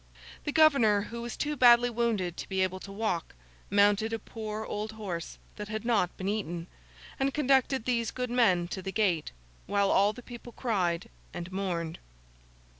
The 0.45 0.51
Governor, 0.51 1.01
who 1.03 1.21
was 1.21 1.37
too 1.37 1.55
badly 1.55 1.91
wounded 1.91 2.35
to 2.35 2.49
be 2.49 2.63
able 2.63 2.79
to 2.79 2.91
walk, 2.91 3.35
mounted 3.69 4.11
a 4.13 4.17
poor 4.17 4.65
old 4.65 4.93
horse 4.93 5.37
that 5.57 5.67
had 5.67 5.85
not 5.85 6.17
been 6.17 6.27
eaten, 6.27 6.65
and 7.19 7.35
conducted 7.35 7.85
these 7.85 8.09
good 8.09 8.31
men 8.31 8.67
to 8.69 8.81
the 8.81 8.91
gate, 8.91 9.29
while 9.67 9.91
all 9.91 10.11
the 10.11 10.23
people 10.23 10.53
cried 10.53 11.07
and 11.35 11.51
mourned. 11.51 11.99